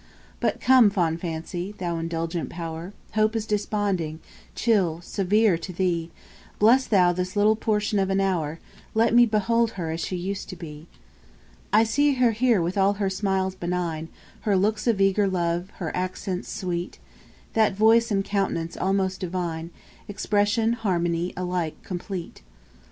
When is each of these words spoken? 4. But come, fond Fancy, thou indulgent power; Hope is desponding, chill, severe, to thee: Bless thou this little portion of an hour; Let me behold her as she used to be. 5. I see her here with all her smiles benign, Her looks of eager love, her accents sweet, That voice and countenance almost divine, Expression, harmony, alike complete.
4. 0.01 0.07
But 0.53 0.59
come, 0.59 0.89
fond 0.89 1.21
Fancy, 1.21 1.75
thou 1.77 1.99
indulgent 1.99 2.49
power; 2.49 2.91
Hope 3.13 3.35
is 3.35 3.45
desponding, 3.45 4.19
chill, 4.55 4.99
severe, 5.01 5.59
to 5.59 5.71
thee: 5.71 6.09
Bless 6.57 6.87
thou 6.87 7.13
this 7.13 7.35
little 7.35 7.55
portion 7.55 7.99
of 7.99 8.09
an 8.09 8.19
hour; 8.19 8.59
Let 8.95 9.13
me 9.13 9.27
behold 9.27 9.73
her 9.73 9.91
as 9.91 9.99
she 10.01 10.15
used 10.15 10.49
to 10.49 10.55
be. 10.55 10.87
5. 11.71 11.81
I 11.81 11.83
see 11.83 12.13
her 12.15 12.31
here 12.31 12.63
with 12.63 12.79
all 12.79 12.93
her 12.93 13.11
smiles 13.11 13.53
benign, 13.53 14.07
Her 14.39 14.57
looks 14.57 14.87
of 14.87 14.99
eager 14.99 15.27
love, 15.27 15.69
her 15.75 15.95
accents 15.95 16.49
sweet, 16.49 16.97
That 17.53 17.75
voice 17.75 18.09
and 18.09 18.25
countenance 18.25 18.75
almost 18.75 19.19
divine, 19.19 19.69
Expression, 20.07 20.73
harmony, 20.73 21.31
alike 21.37 21.75
complete. 21.83 22.41